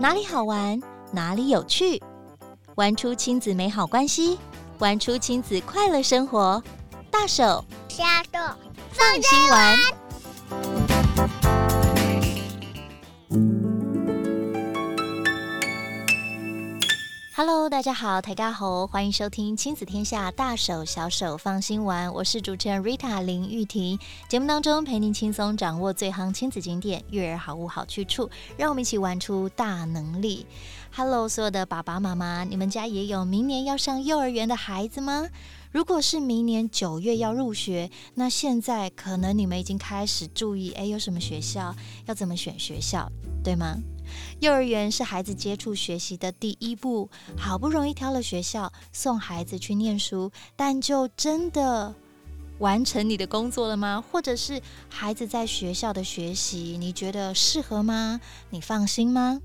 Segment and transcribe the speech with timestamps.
[0.00, 0.80] 哪里好玩，
[1.12, 2.02] 哪里有趣，
[2.76, 4.38] 玩出亲子美好关系，
[4.78, 6.62] 玩出亲子快乐生活。
[7.10, 8.40] 大手加豆
[8.92, 9.76] 放心玩。
[17.42, 22.12] Hello，大家好，台家猴，欢迎收听亲子天下大手小手放心玩。
[22.12, 23.98] 我是主持人 Rita 林玉婷。
[24.28, 30.44] 节目当中陪您轻松掌握最夯亲子景点，育儿好物好去处，让我们一起玩出大能力。
[30.94, 35.26] Hello，所有的爸爸妈妈，你们家也有明年要上幼儿园的孩子吗？
[35.70, 41.74] 如果是明年九月要入学，那现在可能你们已经开始注意，诶，有什么学校，
[42.06, 43.10] 要怎么选学校，
[43.44, 43.76] 对吗？
[44.40, 51.94] 幼儿园是孩子接触学习的第一步，好不容易挑了学校，送孩子去念书，但就真的
[52.58, 54.02] 完成你的工作了吗？
[54.10, 58.20] 或者是孩子在学校的学习，你觉得适合吗？
[58.50, 59.40] 你放心吗？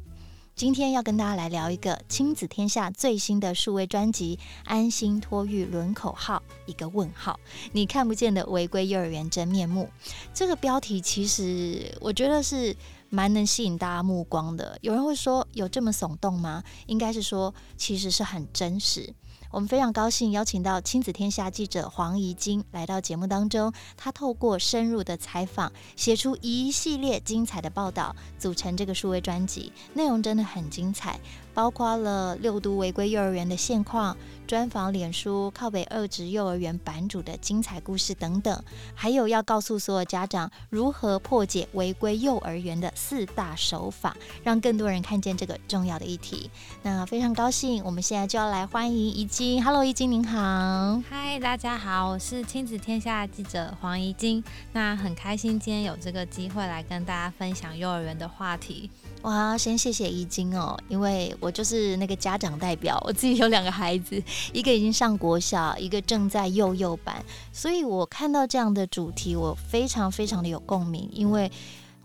[0.56, 7.38] 今天要跟大家来聊一个亲子天下最新的数位专辑《安心托育轮口号》，一个问号，
[7.74, 9.90] 你看不见的违规幼儿园真面目。
[10.34, 12.74] 这个标题其实我觉得是
[13.10, 14.78] 蛮能吸引大家目光的。
[14.80, 16.64] 有人会说有这么耸动吗？
[16.86, 19.14] 应该是说其实是很真实。
[19.56, 31.18] 我们非常高兴邀请到亲子天下记者黄怡晶来到节目当中，她透过深入的采访，写出一系列精彩的报道，组成这个数位专辑，内容真的很精彩。
[31.56, 46.52] 包括了六都违规幼儿园的现况、专访脸书靠北二职幼儿园版主的精彩故事等等，还有要告诉所有家长如何破解违规幼儿园的四大手法，让更多人看见这个重要的议题。
[46.84, 49.64] 那非常高兴，我们现在就要来欢迎怡晶。
[49.64, 51.02] Hello，怡晶您好。
[51.10, 54.44] 嗨，大家好，我是亲子天下记者黄怡晶。
[54.74, 58.92] 那很开心今天有这个机会来跟大家分享幼儿园的话题。
[59.24, 64.22] 哇，先谢谢怡晶哦，因为我就是那个家长代表，我自己有两个孩子，
[64.54, 71.52] 一个已经上国小，一个正在幼幼班，所以我看到这样的主题，我非常非常的有共鸣，因为。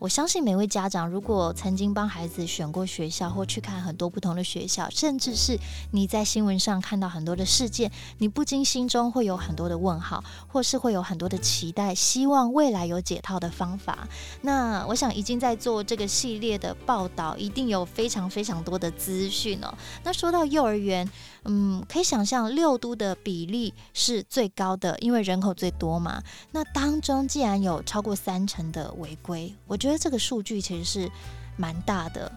[0.01, 5.59] 我相信每位家长，如果曾经帮孩子选过学校，或去看很多不同的学校，甚至是
[5.91, 14.09] 你在新闻上看到很多的事件，你不禁心中会有很多的问号，或是会有很多的期待，希望未来有解套的方法。
[14.41, 19.71] 那我想，已经在做这个系列的报道，一定有非常非常多的资讯哦。
[20.03, 21.07] 那说到幼儿园。
[21.45, 26.23] 嗯，可以想象六都的比例是最高的，因为人口最多嘛。
[26.53, 31.11] 那当中既然有超过三成的违规，我觉得这个数据其实是
[31.57, 32.31] 蛮大的。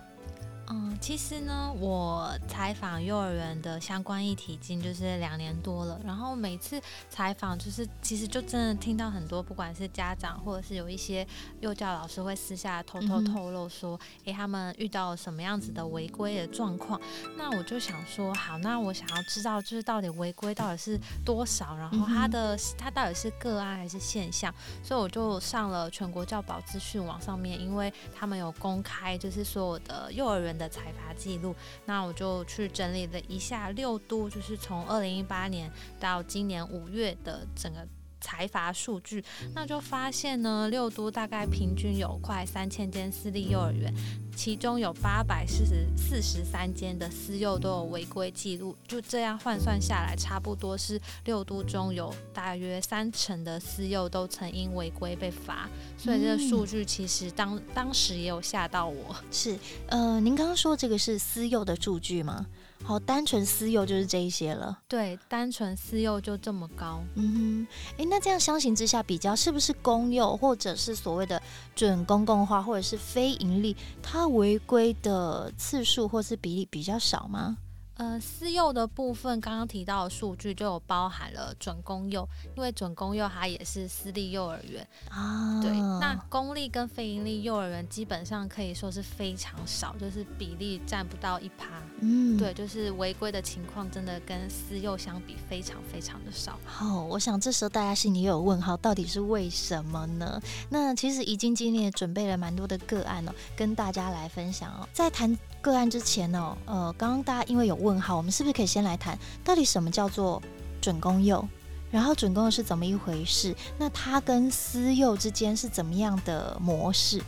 [0.75, 6.01] 嗯，其实呢，我采访幼儿园的相关议题已经就是两年多了。
[6.03, 11.27] 然后每次采访，就是其实就真的听到很多，不管是家长或者是有一些
[11.59, 16.99] 幼教老师会私下偷偷透露说，诶、嗯，他们遇到什么样子的违规的状况。
[17.37, 24.51] 那我就想说，好，那我想要知道，就是到底违规到底是多少，然后他的他到底是个案还是现象。
[24.81, 30.53] 所以我就上了全国教保资讯网上面，因为他们有公开，就是所有的幼儿园。
[30.53, 31.53] 的的采伐记录，
[31.85, 35.69] 那我就去整理了一下六都，就是从二零一八年
[35.99, 37.85] 到今年五月的整个
[38.23, 39.21] 采罚数据，
[39.53, 43.93] 那就发现呢，六都大概平均有快三千间私立幼儿园。
[44.35, 55.69] 其中有八百四十四十三间的私幼都有违规记录，就这样换算下来，差不多是六都中有大约三成的私幼都曾因违规被罚，
[55.99, 59.15] 所以这个数据其实当当时也有吓到我。
[59.29, 59.55] 是，
[59.89, 62.47] 呃，您刚刚说这个是私幼的数据吗？
[62.85, 64.77] 好，单纯私幼就是这一些了。
[64.89, 67.01] 对，单纯私幼就这么高。
[67.15, 67.67] 嗯哼，
[67.97, 71.41] 诶，那这样相形之下比较，是不是公幼或者是所谓的
[71.73, 77.57] 准公共化，或者是非盈利，它违规的次数或是比例比较少吗？
[77.95, 85.61] 呃，私幼的部分刚刚提到的数据就有包含了准公幼，因为准公幼它也是私立幼儿园啊。
[85.61, 91.67] 对，那公立跟非营利幼儿园基本上可以说是非常少，就是比例占不到一趴。
[92.01, 96.59] 嗯，对，就是违规的情况真的跟私幼相比非常非常的少。
[96.65, 100.41] 好，哦，我想这时候大家心里也有问号，到底是为什么呢？
[100.69, 104.87] 那其实已经今年也准备了蛮多的个案哦，跟大家来分享哦。
[104.91, 110.41] 在谈个案之前呢，呃，刚刚大家因为有问号，我们是不是可以先来谈到底什么叫做
[110.81, 111.47] 准公幼？
[111.89, 113.55] 然后准公幼是怎么一回事？
[113.77, 117.23] 那它跟私幼之间是怎么样的模式？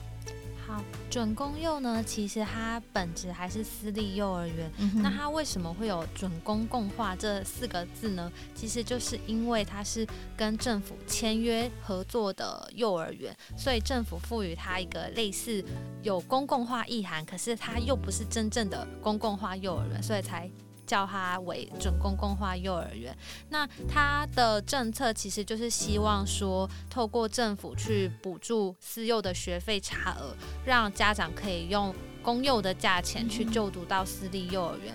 [0.67, 0.83] 好，
[1.15, 4.69] 准公幼呢，其实它本质还是私立幼儿园。
[4.79, 8.29] 嗯、那它为什么会有准公共化这四个字呢？
[8.53, 15.63] 其实就是因为它是跟政府签约合作的幼儿园，所以政府赋予它一个类似
[16.03, 20.51] 有公共化意涵，可是它又不是真正的公共化幼儿园，所以才。
[20.85, 23.15] 叫它为准公共化幼儿园，
[23.49, 30.35] 那它的政策其实就是希望说，透过政府去补助私幼的学费差额，
[30.65, 34.93] 让家长可以用公幼的价钱去就读到私立幼儿园。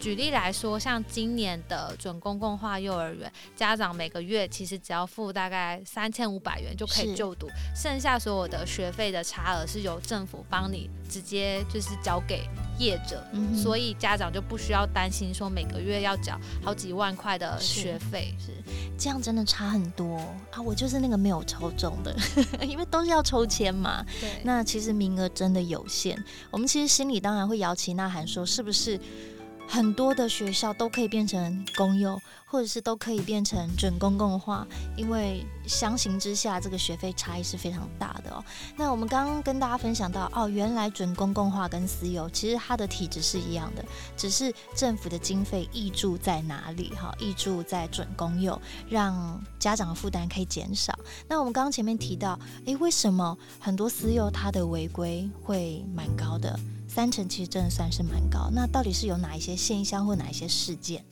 [0.00, 12.48] 举例来说，像今年的准公共化幼儿园，家长每个月其实只要付大概三千五百元就可以就读，剩下所有的学费的差额是由政府帮你直接就是交给
[12.78, 18.34] 业者，嗯、所以家长就不需要担心说每个月要缴好几万块的学费。
[18.38, 18.52] 是，是
[18.98, 20.16] 这样真的差很多
[20.50, 20.62] 啊！
[20.64, 22.16] 我就是那个没有抽中的，
[22.66, 24.02] 因为都是要抽签嘛。
[24.18, 26.16] 对，那其实名额真的有限，
[26.50, 28.98] 我们其实心里当然会摇旗呐喊说，是不是？
[29.70, 38.44] 很多的学校都可以变成公幼，或者是都可以变成准公共化，因为相形之下，这个学费差异是非常大的哦。
[38.76, 43.84] 那我们刚刚跟大家分享到，哦，原来准公共化跟私幼其实它的体质是一样的，
[44.16, 46.90] 只是政府的经费挹注在哪里？
[46.96, 50.92] 哈，挹注在准公幼，让家长的负担可以减少。
[51.28, 56.58] 那我们刚刚前面提到，诶，为什么很多私幼它的违规会蛮高的？
[57.00, 61.02] 三成其实真的算是蛮高，那到底是有哪一些现象或哪一些事件？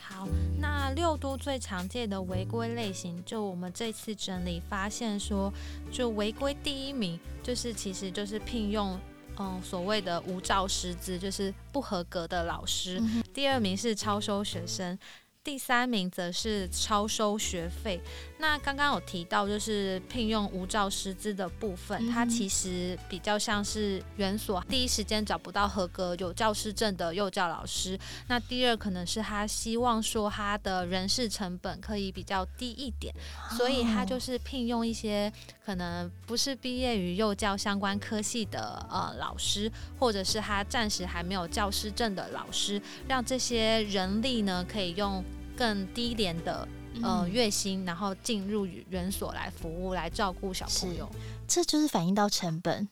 [0.00, 0.26] 好，
[0.58, 5.52] 那六都最常见的违规类型，就我们这次整理发现说，
[5.90, 8.98] 就违规第一名就是其实就是聘用
[9.36, 12.98] 嗯所谓的无照师资，就是不合格的老师。
[12.98, 14.98] 嗯、第二名是超收学生。
[15.44, 18.00] 第三名则是超收学费。
[18.42, 27.96] 那刚刚有提到，就是聘用无照师资的部分，嗯、它其实比较像是园所第一时间找不到合格有教师证的幼教老师。
[28.26, 33.14] 那第二可能是他希望说他的人事成本可以比较低一点，
[33.48, 35.32] 哦、所以他就是聘用一些
[35.64, 45.24] 可能不是毕业于幼教相关科系的呃老师，或者是他暂时还没有教师证的老师，让这些人力呢可以用。
[45.54, 46.66] 更低廉的
[47.00, 51.08] 呃月薪，然后进入园所来服务，来照顾小朋友，
[51.46, 52.88] 这就是反映到成本。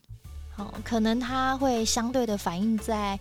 [0.53, 3.19] 好、哦，可能它会相对的反映在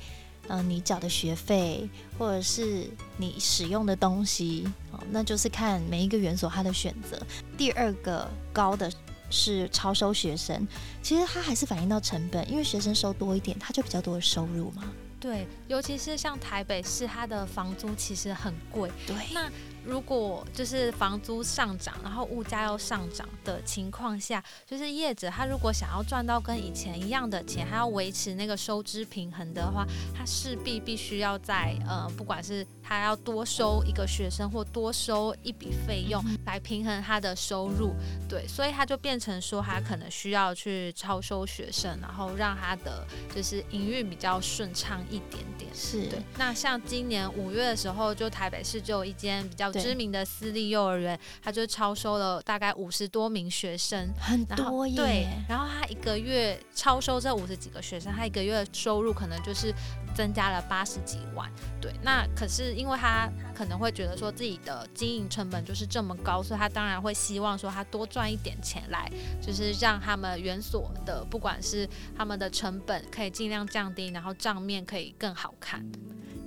[0.48, 4.68] 呃你缴的学费，或者是你使用的东西。
[4.92, 7.20] 哦，那就是看每一个园所它的选择。
[7.58, 8.92] 第二个高的
[9.30, 10.68] 是超收学生，
[11.04, 14.84] 其实它还是反映到成本，因为学生收多一点，它就比较多的收入嘛。
[15.20, 18.90] 对，尤其是像台北市，它的房租其实很贵。
[19.06, 19.52] 对，那
[19.86, 29.86] 如果就是房租上涨，然后物价又上涨的情况下，就是业者他如果想要赚到跟以前一样的钱，还要维持那个收支平衡的话，
[30.16, 37.94] 他势必必须要在呃，不管是他要多收一个学生或多收一笔费用来平衡他的收入。
[38.28, 43.06] 对，所以他就变成说，他可能需要去超收学生，然后让他的
[43.36, 45.00] 就是营运比较顺畅。
[45.10, 46.08] 一点点是。
[46.38, 54.96] 那像今年五月的时候，就台北市就有一间比较知名的私立幼儿园，他就超收了大概五十多名学生，很多耶。
[54.96, 59.74] 对，然后他一个月超收这五十几个学生，他一个月的收入可能就是
[60.16, 61.52] 增加了八十几万。
[61.82, 69.12] 对，那可是因为他可能会觉得说自己的经营成本就是这么高，所以他当然会希望说他多赚一点钱来，
[69.42, 71.88] 就是让他们园所的不管是
[72.18, 75.10] 他们的成本可以尽量降低，然后账面可以。
[75.18, 75.84] 更好看，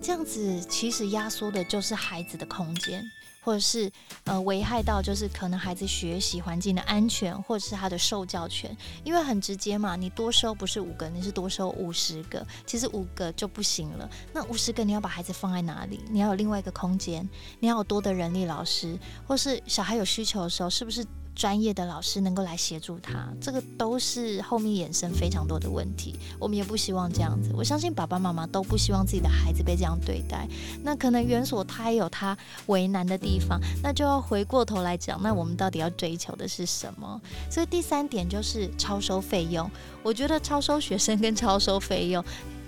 [0.02, 3.08] 这样子其实压缩的就是孩子的空间，
[3.40, 3.88] 或者是
[4.24, 14.10] 呃危害到就是可能孩子学习环境的安全，或者是他的受教权，因为很直接嘛，你多收不是五个，你是多收五十个，其实五个就不行了。
[14.32, 16.00] 那五十个你要把孩子放在哪里？
[16.10, 17.26] 你要有另外一个空间，
[17.60, 21.06] 你要有多的人力老师，或是小孩有需求的时候，是不是？
[21.34, 26.14] 专业的老师能够来协助他，这个都是后面衍生非常多的问题。
[26.38, 30.46] 我们也不希望这样子，我相信爸爸妈妈都不希望自己的孩子被这样对待。
[30.82, 32.36] 那可能园所他也有他
[32.66, 37.20] 为难的地方，那就要回过头来讲，那我们到底要追求的是什么？
[37.50, 39.70] 所以第三点就是超收费用。
[40.02, 42.24] 我觉得超收学生跟超收费用，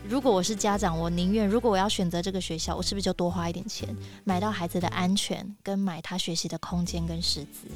[0.08, 3.88] 如果我是家长，我宁愿如果我要选择这个学校，我是不是就多花一点钱，
[4.24, 7.68] 买到孩子的安全，跟买他学习的空间跟师资？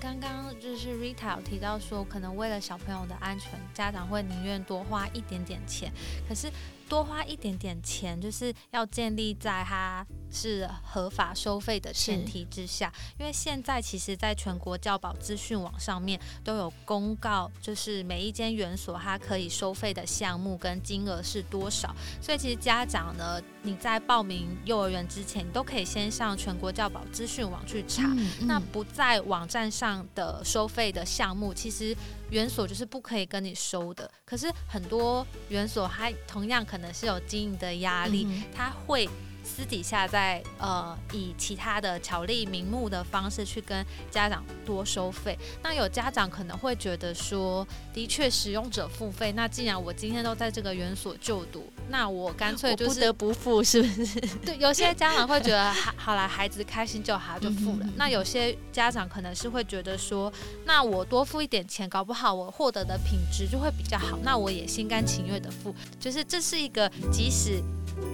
[0.00, 5.92] 刚刚就是 Rita 有提到说，可能为了小朋友的安全，家长会宁愿多花一点点钱。
[6.28, 6.48] 可是
[6.88, 12.92] 多花一点点钱，就是要建立在它是合法收费的前提之下。
[13.18, 21.94] 因为现在其实，在全国教保资讯网上面都有公告，就是每一间园所它可以收费的项目跟金额是多少。
[22.20, 28.02] 所以其实家长呢，你在报名幼儿园之前，你都可以先上全国教保资讯网去查。
[28.04, 31.94] 嗯嗯、那不在网站上的收费的项目，其实
[32.30, 34.10] 园所就是不可以跟你收的。
[34.24, 39.08] 可是很多园所它同样可能是有经营的压力，它会。
[39.48, 54.20] 私底下在呃以其他的巧立名目的方式去跟家长多收费，那有家长可能会觉得说，的确使用者付费，那既然我今天都在这个园所就读，那我干脆就是不得不付，是不是？
[54.44, 57.78] 对，有些家长会觉得，好，好啦，孩子开心就好，就付了。
[57.80, 60.32] 嗯、那有些家长可能是会觉得说，
[60.64, 65.74] 那我多付一点钱，搞不好我获得的品质就会比较好，那我也心甘情愿的付。
[65.98, 67.62] 就是这是一个即使。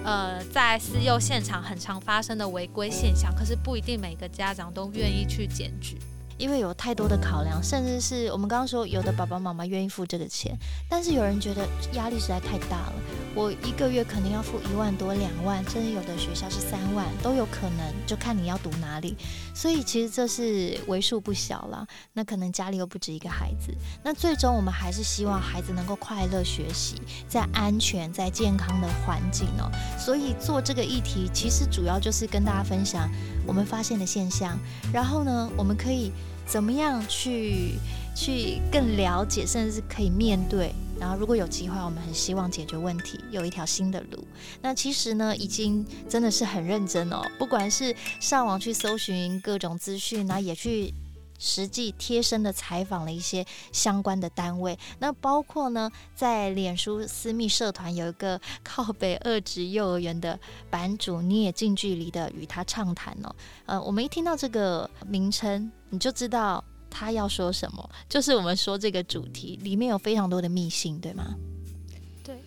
[0.05, 5.99] 呃，在私幼现场很常发生的违规现象，可是不一定每个家长都愿意去检举。
[6.37, 10.53] 因为有太多的考量，甚至是我们刚刚说，有的爸爸妈妈愿意付这个钱，
[10.89, 12.93] 但是有人觉得压力实在太大了。
[13.35, 19.17] 我一个月可能要付一万多、两万，甚至有的学校是三万都有可能，就看你要读哪里。
[19.53, 21.87] 所以其实这是为数不小了。
[22.13, 29.71] 那可能家里又不止一个孩子，那最终我们还是希望孩子能够快乐学习，在安全、在健康的环境哦。
[29.99, 33.11] 所以做这个议题，其实主要就是跟大家分享
[33.47, 34.59] 我们发现的现象，
[34.93, 36.13] 然后呢，我们可以。
[36.47, 37.79] 怎么样去
[38.15, 40.75] 去更了解，甚至是可以面对。
[41.05, 44.27] 然后如果有机会，我们很希望解决问题，有一条新的路。
[44.63, 47.21] 那其实呢，已经真的是很认真哦。
[47.39, 50.95] 不管是上网去搜寻各种资讯，那也去。
[51.37, 60.39] 实际贴身的采访了一些相关的单位，那包括呢，在脸书私密社团有一个靠北二职幼儿园的
[60.71, 63.35] 版主，你也近距离的与他畅谈哦。
[63.67, 66.65] 呃，我们一听到这个名称，你就知道
[66.97, 71.35] 他要说什么，就是我们说这个主题里面有非常多的密信，对吗？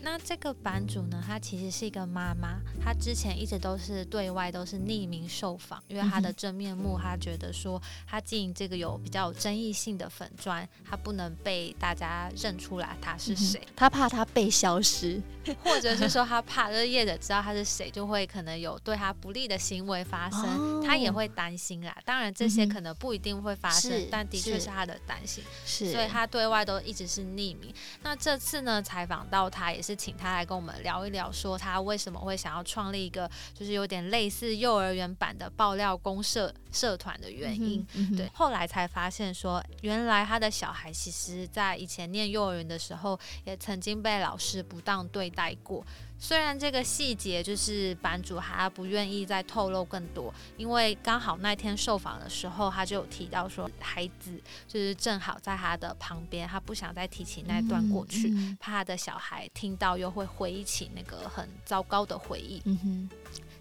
[0.07, 15.21] 对，那这个版主呢，她其实是一个妈妈，她之前一直都是对外都是匿名受访，因为她的真面目，她觉得说她经营这个有比较有争议性的粉砖，她不能被大家认出来她是谁，她怕她被消失，
[15.63, 21.95] 或者是说她怕这业者知道她是谁，就会可能有对她不利的行为发生，她也会担心啦。
[22.05, 27.73] 当然这些可能不一定会发生，但的确是她的担心，是，所以她对外都一直是匿名。
[28.03, 29.67] 那这次呢，采访到她。
[29.67, 37.85] 也是请他来跟我们聊一聊，说他为什么会想要创立一个，就是有点类似幼儿园版的爆料公社社团的原因。
[37.93, 45.85] 嗯嗯、对，后来才发现说，原来他的小孩其实在以前念幼儿园的时候，也曾经被老师不当对待过。
[46.19, 62.61] 虽然这个细节就是版主还不愿意再透露更多，因为刚好那天受访的时候，他就有提到说，孩子就是正好在他的旁边，他不想再提起那段过去，嗯嗯、怕他的小孩听到又会回忆起那个很糟糕的回忆。
[62.65, 63.09] 嗯哼，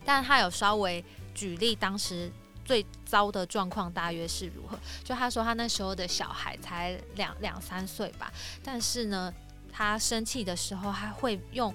[0.05, 2.33] 但他有稍微举例当时
[2.65, 8.33] 最糟的状况大约是如何，就他说他那时候的小孩才两两三岁吧，
[8.65, 9.33] 但是呢，
[9.71, 11.73] 他生气的时候他会用。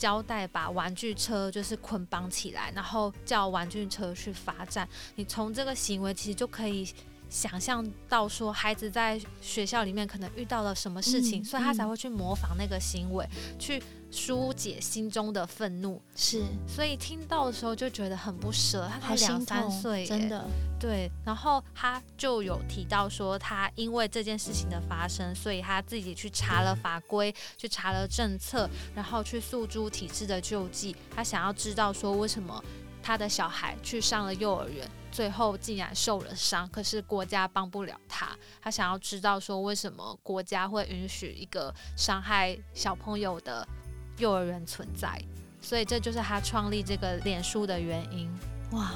[0.00, 4.88] 交代把玩具车就是捆绑起来，然后叫玩具车去罚站。
[5.14, 6.88] 你从这个行为其实就可以
[7.30, 16.02] 想象到，说孩子在学校里面可能遇到了什么事情，嗯、所以他才会去模仿那个行为，嗯、去疏解心中的愤怒。
[16.16, 18.90] 是，所以听到的时候就觉得很不舍。
[18.92, 20.44] 他才两三岁，真的。
[20.80, 30.96] 对，然后他就有提到说，他因为这件事情的发生，所以他自己去查了法规，去查了政策，然后去诉诸体制的救济。
[31.14, 32.64] 他想要知道说，为什么
[33.02, 38.28] 他的小孩去上了幼儿园，最后竟然受了伤，可是国家帮不了他。
[38.60, 43.66] 他想要知道说，为什么国家会允许一个伤害小朋友的
[44.18, 45.20] 幼儿园存在？
[45.60, 48.30] 所以这就是他创立这个脸书的原因。
[48.72, 48.92] 哇，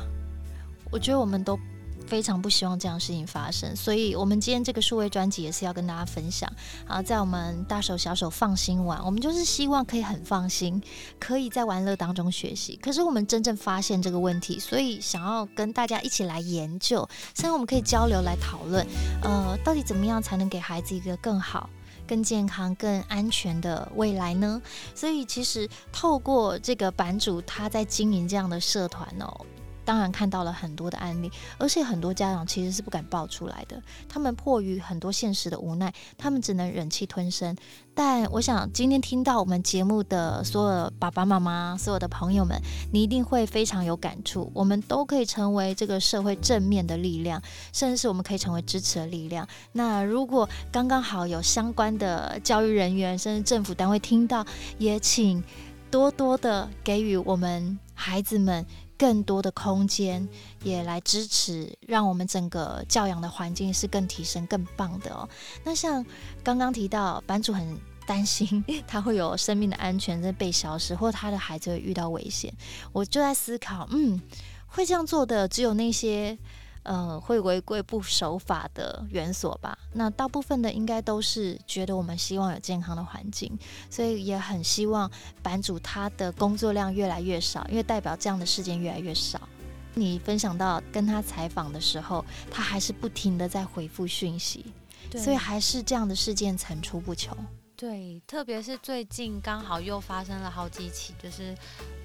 [0.90, 1.58] 我觉得我们都。
[2.06, 6.50] 非常不希望这样事情发生，所以我们今天这个数位专辑也是要跟大家分享
[6.86, 10.80] 啊，在我们大手小手放心玩，我们就是希望可以很放心，
[11.18, 12.78] 可以在玩乐当中学习。
[12.82, 18.86] 可是我们真正发现这个问题，所以想要跟大家一起来研究，甚至我们可以交流来讨论，
[19.22, 21.68] 呃，到底怎么样才能给孩子一个更好、
[22.06, 24.60] 更健康、更安全的未来呢？
[24.94, 29.46] 所以其实透过这个版主他在经营这样的社团哦。
[29.84, 37.56] 当然看到了很多的案例，而且很多家长其实是不敢爆出来的，他们迫于很多现实的无奈，他们只能忍气吞声。
[37.96, 42.60] 但我想今天听到我们节目的所有爸爸妈妈、所有的朋友们，
[42.92, 44.50] 你一定会非常有感触。
[44.52, 47.40] 我们都可以成为这个社会正面的力量，
[47.72, 49.46] 甚至是我们可以成为支持的力量。
[49.72, 54.44] 那如果刚刚好有相关的教育人员，甚至政府单位听到，
[54.78, 55.42] 也请
[55.88, 58.66] 多多的给予我们孩子们。
[58.98, 60.28] 更多的空间，
[60.62, 65.28] 也来支持，让我们整个教养的环境是更提升、更棒的哦。
[65.64, 66.04] 那像
[66.42, 72.52] 刚刚提到，班主很担心 他会有生命的安全在被消失，或他的孩子会遇到危险。
[72.92, 74.20] 我就在思考，嗯，
[74.66, 76.38] 会这样做的只有那些。
[76.84, 79.76] 呃，会违规不守法的园所吧？
[79.92, 83.58] 那大部分的应该都是觉得我们希望有健康的环境，
[83.90, 85.10] 所以也很希望
[85.42, 89.40] 版主他的工作量越来越少，因为代表这样的事件越来越少。
[89.94, 94.66] 你分享到跟他采访的时候，他还是不停的在回复讯息，
[95.10, 97.36] 对所以还是这样的事件层出不穷。
[97.76, 101.54] 对，特别是最近刚好又发生了好几起，就是。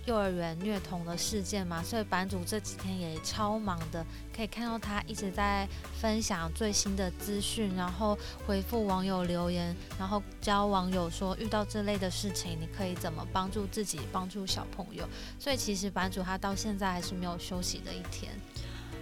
[0.10, 4.04] 幼儿园虐童的事件嘛，所以版主这几天也超忙的，
[4.36, 5.68] 可以看到他一直在
[6.02, 15.08] 分享最新的资讯，然后回复网友留言，然后教网友说遇到这类的事情，你可以怎么帮助自己，帮助小朋友。
[15.40, 18.32] 所以其实版主他到现在还是没有休息的一天。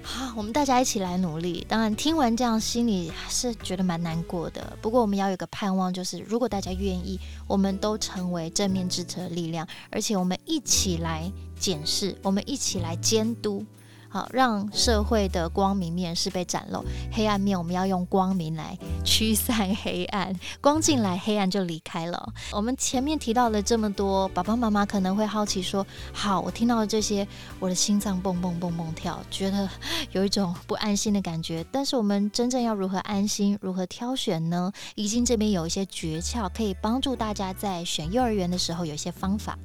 [0.09, 1.65] 好，我们大家一起来努力。
[1.67, 4.77] 当然，听完这样，心里还是觉得蛮难过的。
[4.81, 13.65] 不过，我们要有个盼望，就是如果大家愿意，我们都成为正面支持的力量，而且我们一起来检视，我们一起来监督。
[14.09, 22.33] 好，让社会的光明面是被展露，黑暗面我们要用光明来驱散黑暗，光进来，黑暗就离开了。
[22.51, 27.27] 我们前面提到了这么多，爸爸妈妈可能会好奇说：好，我听到了这些，
[27.59, 29.69] 我的心脏蹦蹦蹦蹦跳，觉得
[30.11, 31.65] 有一种不安心的感觉。
[31.71, 34.71] 但是我们真正要如何安心，如何挑选呢？
[34.95, 39.57] 已经这边有一些诀窍，可以帮助大家在选幼儿园的时候有一些方法。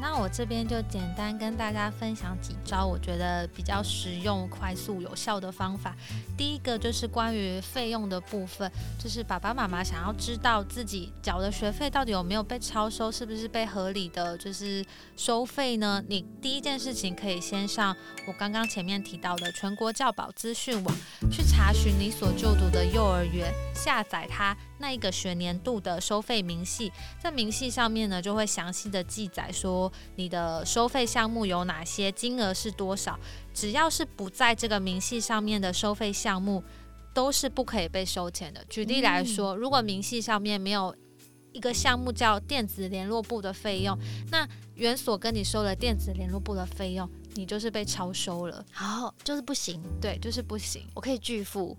[0.00, 5.94] 那我这边就简单跟大家分享几招，我觉得比较实用、快速、有效的方法。
[6.36, 14.84] 第一个就是关于费用的部分，就是爸爸妈妈想要知道自己缴的学费到底有没有被超收，是不是被合理的就是
[15.16, 16.02] 收费呢？
[16.08, 20.96] 你第一件事情可以先上我刚刚前面提到的全国教保资讯网
[21.30, 24.56] 去查询你所就读的幼儿园，下载它。
[24.78, 26.90] 那一个学年度的收费明细，
[27.22, 29.79] 在明细上面呢，就会详细的记载说
[30.16, 33.16] 你的收费项目有哪些，金额是多少。
[33.54, 36.64] 只要是不在这个明细上面的收费项目，
[37.14, 38.64] 都是不可以被收钱的。
[38.68, 40.94] 举例来说，如果明细上面没有
[41.52, 43.96] 一个项目叫电子联络部的费用，
[44.30, 48.64] 那园所跟你收了电子联络部的费用，你就是被超收了。
[48.72, 49.82] 好，就是不行。
[50.00, 50.86] 对，就是不行。
[50.94, 51.76] 我可以拒付。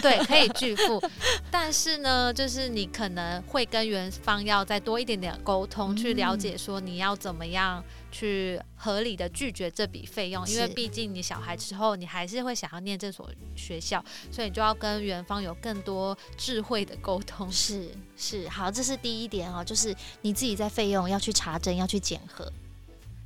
[0.00, 1.02] 对，可以拒付，
[1.50, 17.50] 但是呢，就是你可能会跟园方要再多一点点沟通，去了解说你要怎么样去合理的拒绝这笔费用，因为毕竟你小孩之后你还是会想要念这所学校，所以你就要跟园方有更多智慧的沟通。
[17.50, 22.50] 是是，好，这是第一点哦，就是你自己在费用要去查证，要去检核。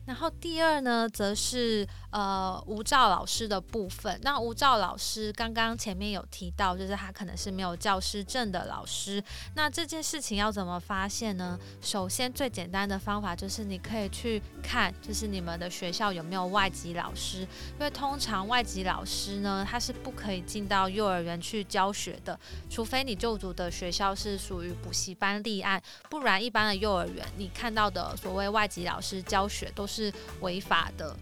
[0.08, 4.18] 然后第二呢，则是呃无照老师的部分。
[4.22, 9.22] 那无照老师刚刚前面有提到，就是他可能是没有教师证的老师。
[9.54, 11.58] 那这件事情要怎么发现呢？
[11.82, 17.40] 首先最简单的方法就是你可以去看，就是你们的学校有没有外籍老师。
[17.40, 22.40] 因为通常外籍老师呢，他是不可以进到幼儿园去教学的，
[22.70, 29.97] 除非你就读的学校是属于补习班立案，不然一般的幼儿园你看到的所谓外籍老师教学都是。
[29.98, 31.16] 是违法的，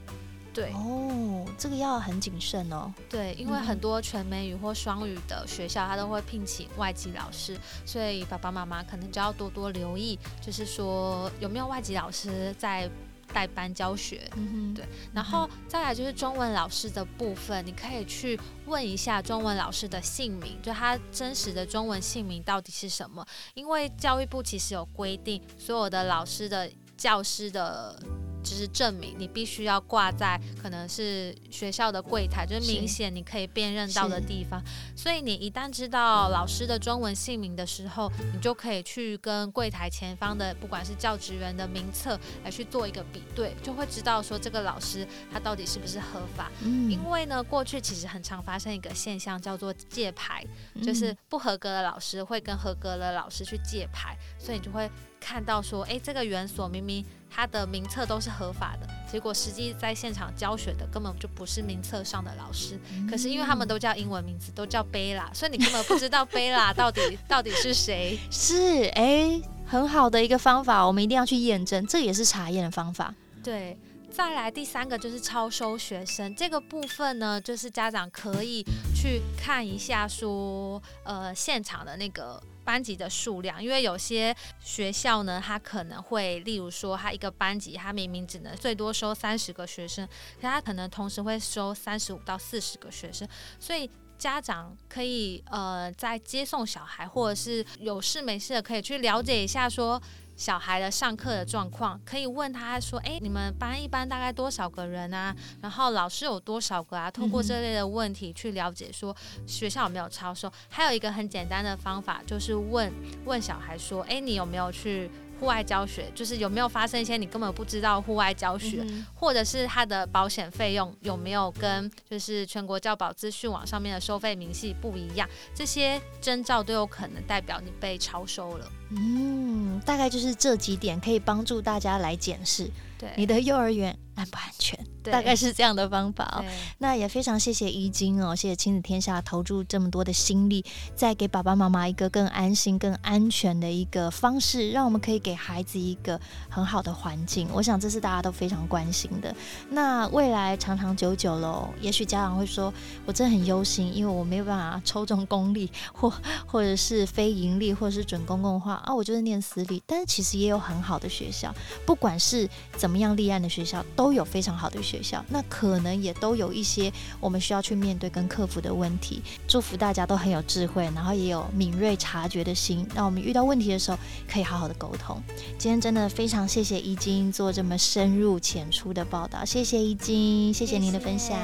[0.53, 2.93] 对哦，这个要很谨慎哦。
[3.09, 12.91] 对，因为很多全美语或双语的学校，他都会聘请外籍老师，所以爸爸妈妈可能就要多多留意，就是说有没有外籍老师在
[13.33, 14.31] 带班教学。
[14.37, 14.85] 嗯哼，对。
[15.13, 23.27] 然后再来就是中文老师的部分，你可以去问一下中文老师的姓名，就他真实的中文姓名到底是什么？
[23.55, 28.01] 因为教育部其实有规定，所有的老师的教师的。
[28.47, 34.63] 就是证明你必须要挂在可能是学校的柜台，就是明显你可以辨认到的地方。
[34.95, 46.51] 所以你一旦知道老师的中文姓名的时候，你就可以去跟柜台前方的不管是教职员的名册来去做一个比对，就会知道说这个老师他到底是不是合法。
[46.63, 50.45] 嗯，因为呢，过去其实很常发生一个现象叫做借牌，
[50.83, 62.79] 就是不合格的老师会跟合格的老师去借牌，所以你就会看到说，诶，这个园所明明他的名册都是合法的，结果实际在现场教学的根本就不是名册上的老师。
[62.93, 68.19] 嗯、可是因为他们都叫英文名字，都叫贝拉，所以你根本不知道贝拉到 底到底是谁。
[68.31, 73.15] 是哎、欸，很好的一个方法，我们一定要去验证，这也是查验的方法。
[73.43, 73.77] 对。
[74.09, 90.05] 再来第三个就是超收学生这个部分呢，就是家长可以去看一下说，呃，现场的那个班级的数量，因为有些学校呢，他可能会，例如说，他一个班级，他明明只能最多收三十个学生，
[90.41, 93.27] 可他可能同时会收三十五到四十个学生，
[93.61, 100.03] 所以家长可以呃，在接送小孩或者是有事没事的，可以去了解一下说。
[100.37, 105.35] 小孩的上课的状况，可以问他说：“诶，你们班一般大概多少个人啊？
[105.63, 110.53] 然后老师有多少个啊？”通过这类的问题去了解说学校有没有超收。
[110.69, 112.93] 还有一个很简单的方法，就是问
[113.25, 128.67] 问小孩说：“诶，你有没有去？”户外教学就是有没有发生一些你根本不知道户外教学，嗯、或者是他的保险费用有没有跟就是全国教保资讯网上面的收费明细不一样，这些征兆都有可能代表你被超收了。
[128.91, 134.79] 嗯，大概就是这几点可以帮助大家来检视对你的幼儿园安不安全。
[135.07, 136.45] 大概是这样的方法哦，
[136.79, 140.65] 那也非常谢谢伊菁哦，谢谢亲子天下投注这么多的心力，
[140.97, 146.21] 在给爸爸妈妈一个更安心、更安全的一个方式，让我们可以给孩子一个
[146.51, 147.49] 很好的环境。
[147.53, 149.33] 我想这是大家都非常关心的。
[149.71, 156.13] 那未来长长久久喽，也许家长会说，我真的很忧心，因为我没有办法抽中公立或
[156.45, 159.83] 或者是非盈利或者是准公共化啊，我就是念私立。
[159.87, 165.25] 但是其实也有很好的学校，不管是怎么样立案的学校，都有非常好的学校。
[165.29, 169.23] 那可能也都有一些我们需要去面对跟克服的问题。
[169.47, 172.87] 祝福大家都很有智慧，然后也有敏锐察觉的心。
[172.95, 173.99] 那我们遇到问题的时候，
[174.31, 175.23] 可以好好的沟通。
[175.59, 181.37] 今天真的非常谢谢伊菁做这么深入浅出的报道，谢谢伊菁，谢谢您的分享。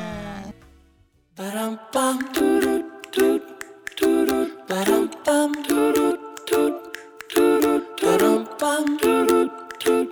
[8.62, 9.44] bum, doo doo
[9.84, 10.06] doo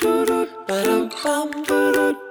[0.00, 2.23] doo doo, ba dum bum, doo doo.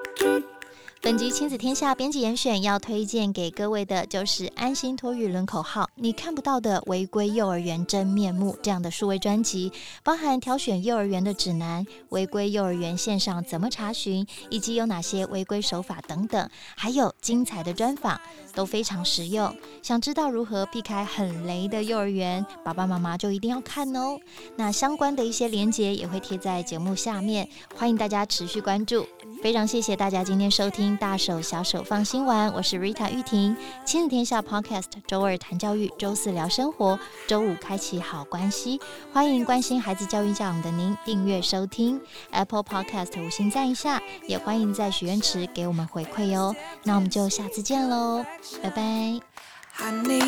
[1.04, 9.70] 本集亲子天下编辑严选要推荐给各位的，就是安心托育人口号，你看不到的违规幼儿园真面目这样的数位专辑，
[10.02, 18.18] 包含挑选幼儿园的指南、违规幼儿园线上怎么查询，以及有哪些违规手法等等，还有精彩的专访，
[18.56, 19.54] 都非常实用。
[19.82, 24.18] 想知道如何避开很雷的幼儿园，爸爸妈妈就一定要看哦。
[24.56, 29.06] 那相关的一些连结也会贴在节目下面，欢迎大家持续关注。
[29.44, 33.54] 非常谢谢大家今天收听《大手小手放心玩》，我是 Rita 玉婷，
[33.84, 38.80] 亲子天下 Podcast，周二谈教育，周四聊生活，周五开启好关系。
[39.12, 42.00] 欢迎关心孩子教育教养的您订阅收听
[42.32, 46.56] Apple Podcast，五星赞一下，也欢迎在许愿池给我们回馈哦。
[46.84, 48.26] 那我们就下次见喽，
[48.62, 49.20] 拜拜。
[49.78, 50.24] Honey,